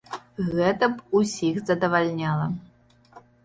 Гэта 0.53 0.89
б 0.93 1.21
усіх 1.21 1.61
задавальняла. 1.69 2.51